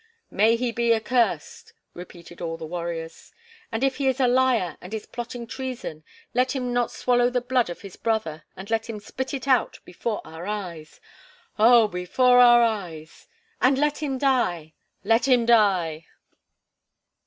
[0.31, 3.31] "May he be accursed!" repeated all the warriors.
[3.71, 7.39] "And if he is a liar and is plotting treason, let him not swallow the
[7.39, 10.99] blood of his brother, and let him spit it out before our eyes."
[11.59, 13.27] "Oh, before our eyes!"
[13.61, 16.07] "And let him die!" "Let him die!"